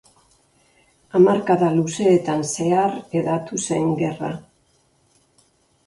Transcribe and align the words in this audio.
Hamarkada 1.19 1.69
luzeetan 1.75 2.43
zehar 2.55 2.99
hedatu 3.21 3.63
zen 3.69 3.97
gerra. 4.05 4.35